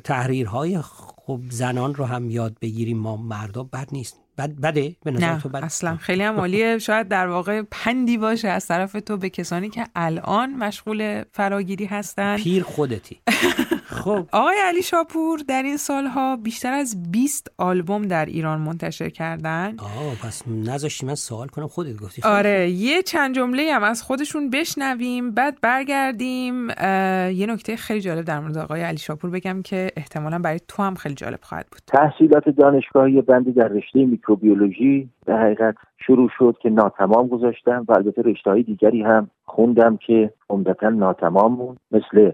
تحریرهای 0.00 0.78
خب 0.82 1.40
زنان 1.50 1.94
رو 1.94 2.04
هم 2.04 2.30
یاد 2.30 2.56
بگیریم. 2.60 2.98
ما 2.98 3.16
مردا 3.16 3.62
بد 3.62 3.88
نیست. 3.92 4.20
بد 4.38 4.60
بده؟ 4.60 4.96
به 5.04 5.10
نظر 5.10 5.38
تو 5.38 5.48
بد؟ 5.48 5.64
اصلا. 5.64 5.96
خیلی 5.96 6.22
هم 6.22 6.36
عالیه. 6.36 6.78
شاید 6.88 7.08
در 7.08 7.26
واقع 7.26 7.62
پندی 7.70 8.18
باشه 8.18 8.48
از 8.48 8.66
طرف 8.66 8.92
تو 8.92 9.16
به 9.16 9.30
کسانی 9.30 9.70
که 9.70 9.86
الان 9.94 10.54
مشغول 10.54 11.22
فراگیری 11.32 11.84
هستن. 11.84 12.36
پیر 12.36 12.62
خودتی. 12.62 13.20
خب. 13.90 14.26
آقای 14.32 14.56
علی 14.64 14.82
شاپور 14.82 15.40
در 15.48 15.62
این 15.62 15.76
سالها 15.76 16.36
بیشتر 16.36 16.72
از 16.72 17.12
20 17.12 17.52
آلبوم 17.58 18.02
در 18.02 18.24
ایران 18.24 18.60
منتشر 18.60 19.08
کردن. 19.08 19.74
آه 19.78 20.14
پس 20.24 20.42
نذاشتی 20.48 21.06
من 21.06 21.14
سوال 21.14 21.48
کنم 21.48 21.66
خودت 21.66 21.96
گفتی. 21.96 22.22
آره 22.24 22.70
یه 22.70 23.02
چند 23.02 23.34
جمله 23.34 23.72
هم 23.72 23.82
از 23.82 24.02
خودشون 24.02 24.50
بشنویم 24.50 25.30
بعد 25.30 25.58
برگردیم. 25.62 26.68
یه 26.68 27.46
نکته 27.48 27.76
خیلی 27.76 28.00
جالب 28.00 28.24
در 28.24 28.40
مورد 28.40 28.58
آقای 28.58 28.80
علی 28.82 28.98
شاپور 28.98 29.30
بگم 29.30 29.62
که 29.62 29.90
احتمالا 29.96 30.38
برای 30.38 30.60
تو 30.68 30.82
هم 30.82 30.94
خیلی 30.94 31.14
جالب 31.14 31.38
خواهد 31.42 31.66
بود. 31.72 31.80
تحصیلات 31.86 32.48
دانشگاهی 32.48 33.20
بندی 33.22 33.52
در 33.52 33.68
رشته 33.68 34.04
میکروبیولوژی 34.04 35.08
در 35.26 35.42
حقیقت 35.42 35.74
شروع 36.06 36.28
شد 36.38 36.56
که 36.62 36.70
ناتمام 36.70 37.28
گذاشتم 37.28 37.84
و 37.88 37.92
البته 37.92 38.22
رشته 38.22 38.62
دیگری 38.62 39.02
هم 39.02 39.30
خوندم 39.44 39.96
که 39.96 40.32
عمدتا 40.50 40.88
ناتمام 40.88 41.56
بود 41.56 41.78
مثل 41.92 42.30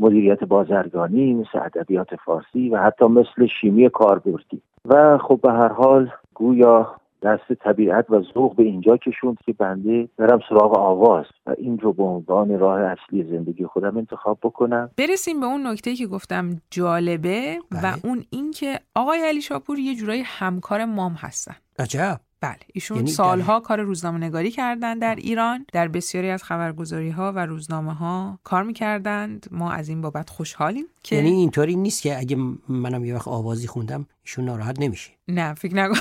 مدیریت 0.00 0.44
بازرگانی 0.44 1.34
مثل 1.34 1.58
ادبیات 1.64 2.08
فارسی 2.24 2.68
و 2.70 2.82
حتی 2.82 3.04
مثل 3.04 3.46
شیمی 3.60 3.90
کاربردی. 3.90 4.62
و 4.84 5.18
خب 5.18 5.40
به 5.42 5.52
هر 5.52 5.68
حال 5.68 6.10
گویا 6.34 6.96
دست 7.22 7.52
طبیعت 7.52 8.10
و 8.10 8.22
ذوق 8.34 8.56
به 8.56 8.62
اینجا 8.62 8.96
کشوند 8.96 9.38
که 9.46 9.52
بنده 9.52 10.08
برم 10.16 10.40
سراغ 10.48 10.78
آواز 10.78 11.24
و 11.46 11.54
این 11.58 11.78
رو 11.78 11.92
به 11.92 12.02
عنوان 12.02 12.58
راه 12.58 12.80
اصلی 12.80 13.24
زندگی 13.24 13.66
خودم 13.66 13.96
انتخاب 13.96 14.38
بکنم. 14.42 14.90
برسیم 14.98 15.40
به 15.40 15.46
اون 15.46 15.66
نکته 15.66 15.94
که 15.94 16.06
گفتم 16.06 16.50
جالبه 16.70 17.58
و 17.72 17.76
بله. 17.82 17.94
اون 18.04 18.24
اینکه 18.30 18.80
آقای 18.94 19.18
علی 19.28 19.40
شاپور 19.40 19.78
یه 19.78 19.94
جورایی 19.94 20.22
همکار 20.26 20.84
مام 20.84 21.12
هستن. 21.12 21.54
عجب. 21.78 22.20
بله 22.40 22.56
ایشون 22.72 22.96
یعنی 22.96 23.10
سالها 23.10 23.60
کار 23.60 23.80
روزنامه 23.80 24.18
نگاری 24.18 24.50
کردن 24.50 24.98
در 24.98 25.14
ایران. 25.14 25.66
در 25.72 25.88
بسیاری 25.88 26.30
از 26.30 26.42
خبرگزاری 26.42 27.10
ها 27.10 27.32
و 27.32 27.46
روزنامه 27.46 27.94
ها 27.94 28.38
کار 28.44 28.62
می‌کردند. 28.62 29.46
ما 29.50 29.72
از 29.72 29.88
این 29.88 30.00
بابت 30.00 30.30
خوشحالیم 30.30 30.84
که 31.02 31.16
یعنی 31.16 31.30
اینطوری 31.30 31.76
نیست 31.76 32.02
که 32.02 32.18
اگه 32.18 32.36
منم 32.68 33.04
یه 33.04 33.14
وقت 33.14 33.28
آوازی 33.28 33.66
خوندم 33.66 34.06
ایشون 34.24 34.44
ناراحت 34.44 34.80
نمیشه. 34.80 35.10
نه 35.28 35.54
فکر 35.54 35.74
نکن. 35.74 35.98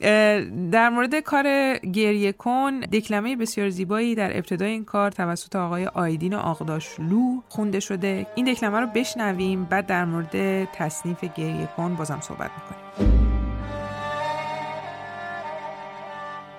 در 0.72 0.88
مورد 0.88 1.20
کار 1.20 1.76
گریه 1.78 2.32
کن 2.32 2.80
دکلمه 2.80 3.36
بسیار 3.36 3.70
زیبایی 3.70 4.14
در 4.14 4.36
ابتدای 4.36 4.70
این 4.70 4.84
کار 4.84 5.10
توسط 5.10 5.56
آقای 5.56 5.86
آیدین 5.86 6.34
آقداشلو 6.34 7.40
خونده 7.48 7.80
شده. 7.80 8.26
این 8.34 8.52
دکلمه 8.52 8.80
رو 8.80 8.86
بشنویم 8.86 9.64
بعد 9.64 9.86
در 9.86 10.04
مورد 10.04 10.64
تصنیف 10.64 11.24
گریه 11.24 11.68
کن 11.76 11.94
بازم 11.94 12.20
صحبت 12.20 12.50
می‌کنیم. 12.50 13.29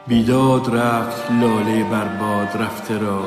بیداد 0.07 0.75
رفت 0.75 1.31
لاله 1.31 1.83
بر 1.83 2.05
باد 2.05 2.61
رفته 2.61 2.97
را. 2.97 3.23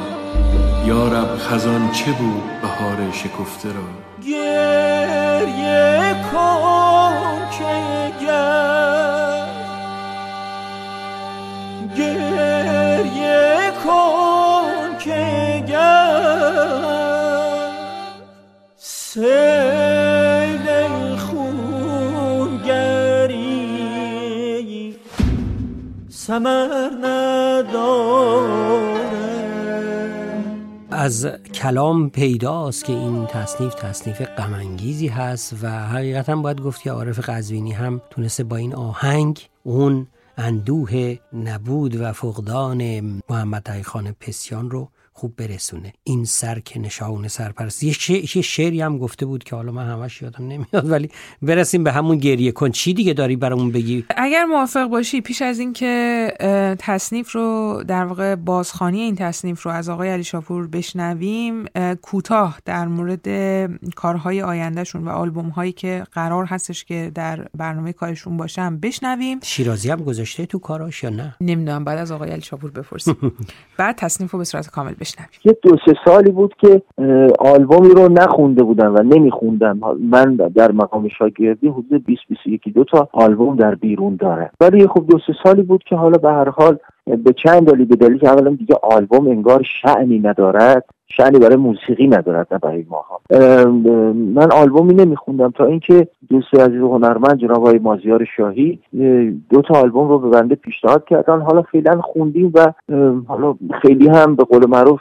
یارب 0.87 1.37
خزان 1.39 1.91
چه 1.91 2.13
بود 2.13 2.43
بهار 2.63 3.13
شکفته 3.13 3.69
را؟ 3.69 3.83
گریه 4.27 6.17
کن 6.33 7.51
که 7.59 8.13
گر. 8.27 9.47
گریه 11.97 13.73
کن 13.85 14.99
که 14.99 15.65
گر. 15.69 16.15
سمر 26.27 27.65
از 30.91 31.27
کلام 31.55 32.11
پیداست 32.11 32.85
که 32.85 32.93
این 32.93 33.27
تصنیف 33.27 33.75
تصنیف 33.75 34.23
غمانگیزی 34.23 35.09
هست 35.09 35.57
و 35.63 35.69
حقیقتا 35.69 36.37
باید 36.37 36.61
گفت 36.61 36.83
که 36.83 36.91
عارف 36.91 37.29
قزوینی 37.29 37.73
هم 37.73 38.01
تونسته 38.11 38.45
با 38.45 38.57
این 38.57 38.75
آهنگ 38.75 39.49
اون 39.63 40.07
اندوه 40.37 41.17
نبود 41.33 42.01
و 42.01 42.13
فقدان 42.13 43.01
محمد 43.31 43.83
خان 43.83 44.13
پسیان 44.21 44.71
رو 44.71 44.91
خوب 45.17 45.37
برسونه. 45.37 45.93
این 46.05 46.25
سر 46.25 46.59
که 46.59 46.81
نشان 46.81 47.29
سرپرست. 47.29 47.83
یه, 47.83 48.37
یه 48.37 48.43
شعری 48.43 48.81
هم 48.81 48.99
گفته 48.99 49.27
بود 49.27 49.45
که 49.45 49.57
حالا 49.57 49.73
من 49.73 49.89
همش 49.89 50.23
یادم 50.23 50.45
نمیاد 50.49 50.91
ولی 50.91 51.11
برسیم 51.43 51.85
به 51.85 51.93
همون 51.93 52.19
گریه 52.19 52.53
کن. 52.53 52.71
چی 52.71 52.95
دیگه 52.95 53.13
داری 53.13 53.37
برامون 53.37 53.73
بگی؟ 53.73 54.05
اگر 54.17 54.45
موافق 54.45 54.85
باشی 54.85 55.21
پیش 55.21 55.43
از 55.43 55.59
اینکه 55.59 56.33
تصنیف 56.79 57.33
رو 57.33 57.83
در 57.89 58.05
واقع 58.05 58.35
بازخانی 58.35 59.01
این 59.01 59.17
تصنیف 59.17 59.63
رو 59.63 59.71
از 59.71 59.89
آقای 59.89 60.09
علی 60.09 60.25
شاپور 60.25 60.67
بشنویم 60.67 61.65
کوتاه 62.03 62.59
در 62.65 62.89
مورد 62.89 63.29
کارهای 63.97 64.43
آیندهشون 64.43 65.05
و 65.05 65.11
آلبوم 65.11 65.49
هایی 65.49 65.73
که 65.73 66.05
قرار 66.13 66.45
هستش 66.45 66.85
که 66.85 67.13
در 67.15 67.49
برنامه 67.55 67.93
کارشون 67.93 68.37
باشم 68.37 68.79
بشنویم. 68.79 69.41
شیرازی 69.43 69.91
هم 69.91 70.05
گذاشته 70.25 70.47
تو 70.47 70.59
کاراش 70.59 71.05
یا 71.05 71.11
نه؟ 71.11 71.35
نمی‌دونم 71.41 71.85
بعد 71.85 71.99
از 71.99 72.13
آقای 72.13 72.31
علی 72.31 72.41
شاپور 72.41 72.71
بپرسیم 72.71 73.17
بعد 73.79 73.97
تصنیف 73.97 74.31
رو 74.31 74.39
به 74.39 74.45
صورت 74.45 74.71
کامل 74.71 74.95
یه 75.45 75.57
دو 75.63 75.77
سه 75.87 75.95
سالی 76.05 76.31
بود 76.31 76.55
که 76.61 76.83
آلبومی 77.39 77.89
رو 77.89 78.09
نخونده 78.09 78.63
بودم 78.63 78.95
و 78.95 79.03
نمیخوندم. 79.03 79.81
من 80.01 80.37
در 80.37 80.73
مقام 80.73 81.09
شاگردی 81.09 81.69
حدود 81.69 82.05
20 82.07 82.21
21 82.29 82.75
دو 82.75 82.85
تا 82.85 83.09
آلبوم 83.13 83.57
در 83.57 83.75
بیرون 83.75 84.17
داره. 84.17 84.51
ولی 84.61 84.87
خب 84.87 85.07
دو 85.09 85.19
سه 85.27 85.33
سالی 85.43 85.63
بود 85.63 85.85
که 85.85 85.97
حالا 85.97 86.19
به 86.19 86.31
هر 86.31 86.49
حال 86.49 86.79
به 87.07 87.35
چند 87.45 87.71
دلیل 87.71 87.85
به 87.85 87.97
دلیل 87.97 88.19
که 88.19 88.29
اولا 88.29 88.51
دیگه 88.51 88.75
آلبوم 88.83 89.29
انگار 89.29 89.63
شعنی 89.63 90.19
ندارد. 90.19 90.85
شعنی 91.09 91.39
برای 91.39 91.57
موسیقی 91.57 92.07
ندارد 92.07 92.47
نه 92.53 92.59
برای 92.59 92.87
ماها. 92.91 93.21
من 94.15 94.53
آلبومی 94.53 94.95
نمیخوندم 94.95 95.51
تا 95.51 95.65
اینکه 95.65 96.09
دوست 96.29 96.55
عزیز 96.55 96.81
هنرمند 96.81 97.39
جناب 97.39 97.59
آقای 97.59 97.79
مازیار 97.79 98.25
شاهی 98.37 98.79
دو 99.51 99.63
تا 99.63 99.75
آلبوم 99.81 100.09
رو 100.09 100.19
به 100.19 100.29
بنده 100.29 100.55
پیشنهاد 100.55 101.05
کردن. 101.05 101.41
حالا 101.41 101.63
فعلا 101.63 102.01
خوندیم 102.01 102.53
و 102.55 102.73
حالا 103.27 103.55
خیلی 103.83 104.09
هم 104.09 104.37
به 104.37 104.45
قول 104.45 104.67
معروف 104.69 105.01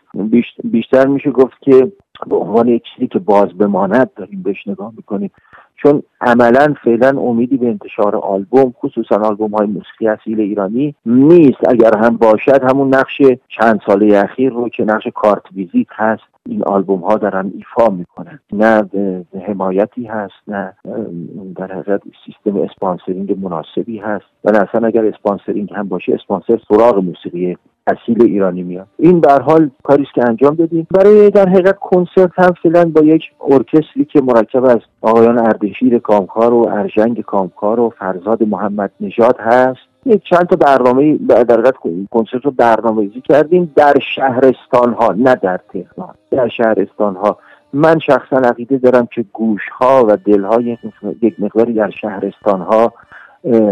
بیشتر 0.64 1.08
میشه 1.08 1.32
گفت 1.32 1.62
که 1.62 1.92
به 2.28 2.36
عنوان 2.36 2.68
یک 2.68 2.84
چیزی 2.96 3.08
که 3.08 3.20
باز 3.20 3.54
بماند 3.58 4.10
داریم 4.16 4.44
بهش 4.44 4.68
نگاه 4.68 4.94
می‌کنیم. 4.98 5.32
چون 5.76 6.04
عملا 6.22 6.74
فعلا 6.84 7.20
امیدی 7.20 7.58
به 7.58 7.68
انتشار 7.68 8.16
آلبوم 8.16 8.74
خصوصا 8.80 9.16
آلبوم 9.16 9.52
های 9.52 9.68
موسیقی 9.68 10.08
اصیل 10.08 10.40
ایرانی 10.40 10.96
نیست. 11.06 11.68
اگر 11.68 11.98
هم 11.98 12.18
باشد 12.18 12.64
همون 12.64 12.96
نقش 12.96 13.22
چند 13.48 13.80
ساله 13.88 14.18
اخیر 14.18 14.52
رو 14.54 14.70
که 14.70 14.84
نقش 14.84 15.08
کارت 15.16 15.44
ویزیت 15.56 15.88
هست 15.92 16.33
این 16.50 16.64
آلبوم 16.64 17.00
ها 17.00 17.16
دارن 17.16 17.52
ایفا 17.56 17.94
می‌کنن. 17.94 18.40
نه 18.54 18.84
حمایتی 19.48 20.06
هست 20.06 20.34
نه 20.48 20.74
در 21.56 21.72
حقیقت 21.72 22.02
سیستم 22.26 22.62
اسپانسرینگ 22.62 23.38
مناسبی 23.42 23.98
هست. 23.98 24.26
و 24.44 24.50
اصلا 24.50 24.88
اگر 24.88 25.06
اسپانسرینگ 25.06 25.74
هم 25.74 25.88
باشه 25.88 26.14
اسپانسر 26.14 26.60
سراغ 26.68 27.04
موسیقی 27.04 27.58
اصیل 27.88 28.24
ایرانی 28.24 28.64
میاد. 28.64 28.88
این 29.00 29.20
به 29.20 29.34
حال 29.34 29.70
کاری 29.84 30.08
که 30.16 30.30
انجام 30.30 30.56
دادیم. 30.56 30.88
برای 30.92 31.30
در 31.30 31.50
حقیقت 31.50 31.80
کنسرت 31.80 32.32
هم 32.36 32.54
فعلا 32.64 32.86
با 32.86 33.02
یک 33.02 33.22
ارکستری 33.52 34.06
که 34.06 34.22
مرکب 34.22 34.64
از 34.64 34.80
آقایان 35.02 35.38
اردشیر 35.38 36.00
کامکار 36.00 36.54
و 36.54 36.68
ارژنگ 36.72 37.22
کامکار 37.22 37.80
و 37.80 37.90
فرزاد 37.90 38.44
محمد 38.44 38.92
نژاد 39.02 39.36
هست. 39.40 39.93
یک 40.06 40.24
چند 40.24 40.48
تا 40.48 40.56
برنامه 40.56 41.18
در 41.18 41.38
حقیقت 41.38 41.74
کنسرت 42.12 42.46
رو 42.46 42.52
برنامه‌ریزی 42.52 43.22
کردیم 43.22 43.72
در 43.76 43.94
شهرستان 44.16 44.94
ها 44.94 45.14
نه 45.18 45.36
در 45.36 45.60
تهران. 45.74 46.16
در 46.32 46.48
شهرستان 46.48 47.16
ها 47.16 47.38
من 47.74 48.00
شخصا 48.00 48.38
عقیده 48.38 48.78
دارم 48.78 49.08
که 49.16 49.26
گوش 49.34 49.62
ها 49.70 50.06
و 50.08 50.18
دل 50.18 50.44
ها 50.44 50.62
یک 51.22 51.40
مقداری 51.40 51.74
در 51.74 51.90
شهرستان 51.90 52.62
ها 52.62 52.94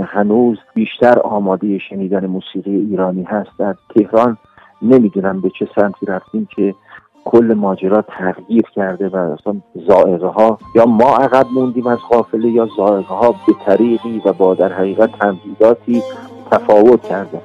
هنوز 0.05 0.57
بیشتر 0.73 1.19
آماده 1.19 1.77
شنیدن 1.77 2.25
موسیقی 2.25 2.75
ایرانی 2.75 3.23
هست. 3.23 3.49
در 3.59 3.75
تهران 3.95 4.37
نمی‌دونم 4.81 5.41
به 5.41 5.51
چه 5.59 5.67
سمتی 5.75 6.05
رفتیم 6.05 6.47
که 6.55 6.75
کل 7.25 7.53
ماجرا 7.53 8.01
تغییر 8.01 8.63
کرده 8.75 9.09
و 9.09 9.15
اصلا 9.15 9.61
زائقه 9.87 10.27
ها 10.27 10.57
یا 10.75 10.85
ما 10.85 11.15
عقب 11.15 11.45
موندیم 11.53 11.87
از 11.87 11.99
قافله 12.09 12.49
یا 12.49 12.67
زائقه 12.77 13.13
ها 13.13 13.31
به 13.31 13.53
طریقی 13.65 14.21
و 14.25 14.33
با 14.33 14.55
در 14.55 14.73
حقیقت 14.73 15.09
تمهیداتی 15.19 16.01
تفاوت 16.51 17.03
کرده. 17.03 17.41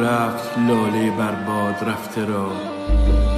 رفت 0.00 0.58
لاله 0.58 1.10
بر 1.10 1.32
باد 1.32 1.88
رفته 1.88 2.24
را. 2.24 2.52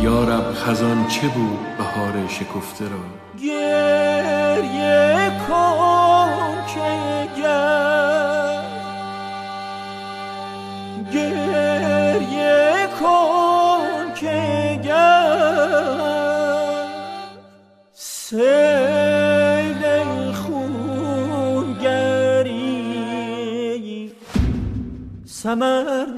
یارب 0.03 0.53
خزان 0.55 1.07
چه 1.07 1.29
بود 1.29 1.59
بهار 1.79 2.29
شکفته 2.29 2.85
را؟ 2.85 2.99
گریه 3.43 5.31
کن 5.49 6.55
که 6.75 7.29
گر. 7.43 8.63
گریه 11.13 12.89
کن 13.01 14.15
که 14.15 14.81
گر. 14.85 15.39
خونگری. 20.35 21.99
سمر 25.27 26.18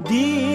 D. 0.00 0.51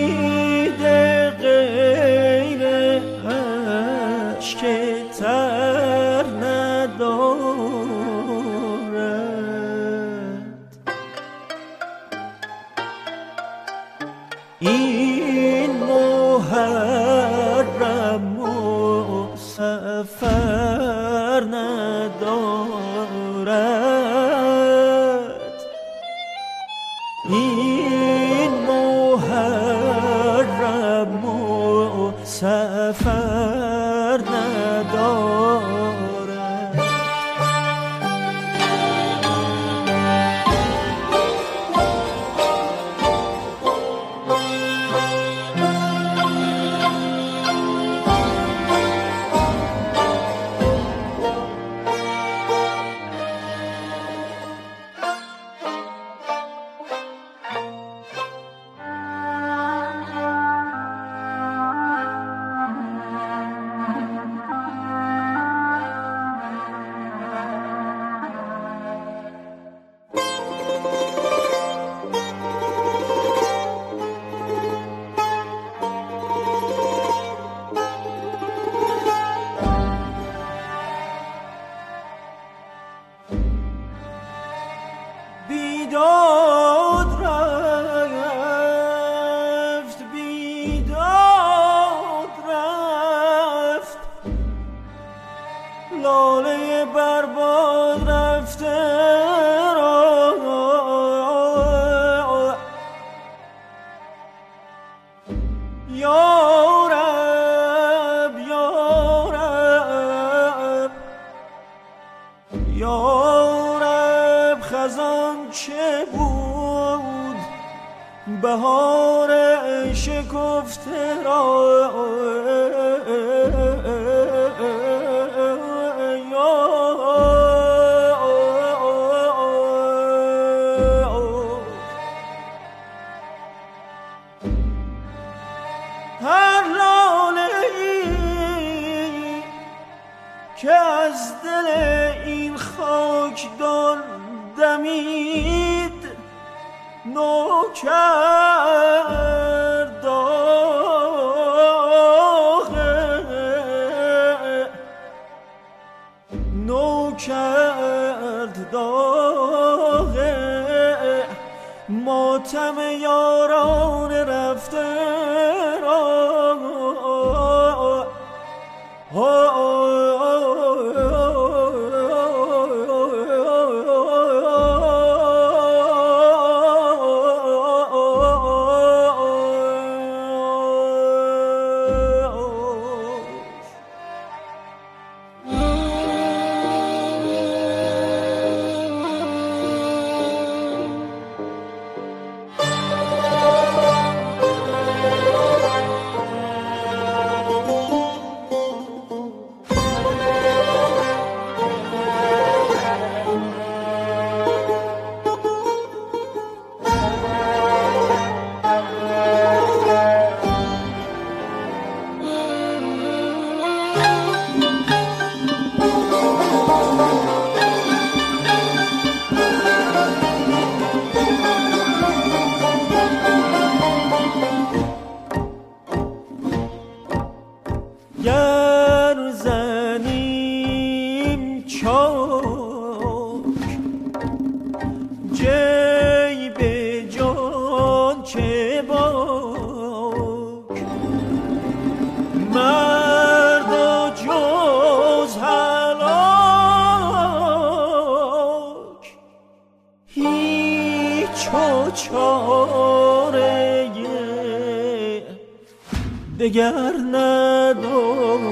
دگر 256.39 256.93
ندارم. 257.13 258.47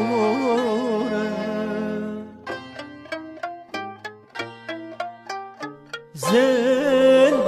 زندگی 6.13 7.39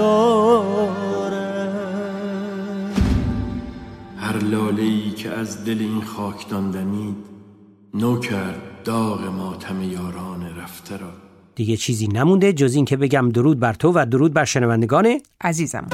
هر 4.18 4.38
لاله 4.38 5.10
که 5.10 5.30
از 5.30 5.66
دل 5.66 5.78
این 5.80 6.02
خاکدان 6.02 6.72
دمید 6.72 7.16
نو 7.94 8.20
کرد 8.20 8.62
داغ 8.84 9.24
ماتم 9.24 9.82
یاران 9.84 10.58
رفته 10.58 10.98
را. 10.98 11.10
دیگه 11.56 11.78
چیزی 11.78 12.08
نمونده 12.08 12.54
جز 12.54 12.76
این 12.76 12.86
که 12.86 12.98
بگم 12.98 13.30
درود 13.30 13.60
بر 13.60 13.74
تو 13.74 13.92
و 13.92 14.06
درود 14.06 14.34
بر 14.34 14.46
شنوندگان 14.46 15.20
عزیزم. 15.42 15.88